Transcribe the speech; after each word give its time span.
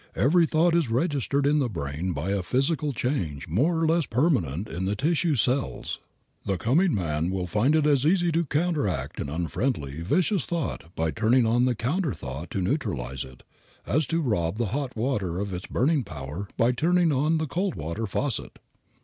Every 0.15 0.47
thought 0.47 0.73
is 0.73 0.89
registered 0.89 1.45
in 1.45 1.59
the 1.59 1.69
brain 1.69 2.11
by 2.11 2.31
a 2.31 2.41
physical 2.41 2.91
change 2.91 3.47
more 3.47 3.77
or 3.79 3.85
less 3.85 4.07
permanent 4.07 4.67
in 4.67 4.85
the 4.85 4.95
tissue 4.95 5.35
cells. 5.35 5.99
The 6.43 6.57
coming 6.57 6.95
man 6.95 7.29
will 7.29 7.45
find 7.45 7.75
it 7.75 7.85
as 7.85 8.03
easy 8.03 8.31
to 8.31 8.45
counteract 8.47 9.19
an 9.19 9.29
unfriendly, 9.29 10.01
vicious 10.01 10.43
thought 10.45 10.85
by 10.95 11.11
turning 11.11 11.45
on 11.45 11.65
the 11.65 11.75
counter 11.75 12.15
thought 12.15 12.49
to 12.49 12.61
neutralize 12.61 13.23
it, 13.23 13.43
as 13.85 14.07
to 14.07 14.23
rob 14.23 14.57
the 14.57 14.65
hot 14.73 14.97
water 14.97 15.37
of 15.39 15.53
its 15.53 15.67
burning 15.67 16.03
power 16.03 16.47
by 16.57 16.71
turning 16.71 17.11
on 17.11 17.37
the 17.37 17.45
cold 17.45 17.75
water 17.75 18.07
faucet. 18.07 18.57